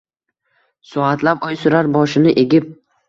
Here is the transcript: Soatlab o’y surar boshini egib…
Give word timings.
Soatlab 0.93 1.45
o’y 1.49 1.59
surar 1.65 1.91
boshini 1.99 2.35
egib… 2.45 2.73